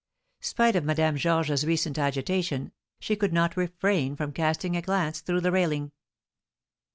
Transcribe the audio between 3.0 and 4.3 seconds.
could not refrain